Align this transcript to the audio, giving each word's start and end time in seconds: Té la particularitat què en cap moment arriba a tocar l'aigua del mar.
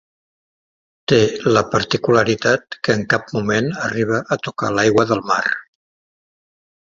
Té 1.11 1.17
la 1.57 1.61
particularitat 1.75 2.77
què 2.87 2.95
en 3.01 3.05
cap 3.13 3.29
moment 3.37 3.69
arriba 3.89 4.21
a 4.37 4.41
tocar 4.47 4.71
l'aigua 4.79 5.05
del 5.13 5.21
mar. 5.33 5.41